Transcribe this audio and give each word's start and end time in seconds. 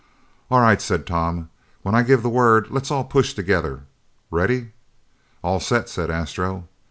"All 0.49 0.59
right," 0.59 0.81
said 0.81 1.05
Tom. 1.05 1.51
"When 1.83 1.93
I 1.93 2.01
give 2.01 2.23
the 2.23 2.29
word, 2.29 2.71
let's 2.71 2.89
all 2.89 3.03
push 3.03 3.35
together. 3.35 3.81
Ready?" 4.31 4.71
"All 5.43 5.59
set," 5.59 5.89
said 5.89 6.09
Astro. 6.09 6.67